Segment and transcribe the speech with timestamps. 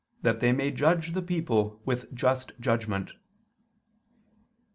[0.23, 3.11] that they may judge the people with just judgment."